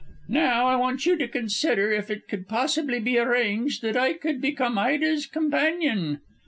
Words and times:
Now, 0.29 0.65
I 0.65 0.77
want 0.77 1.05
you 1.05 1.15
to 1.19 1.27
consider 1.27 1.91
if 1.91 2.09
it 2.09 2.27
could 2.27 2.47
possibly 2.47 2.97
be 2.99 3.19
arranged 3.19 3.83
that 3.83 3.95
I 3.95 4.13
could 4.13 4.41
become 4.41 4.79
Ida's 4.79 5.27
companion." 5.27 6.21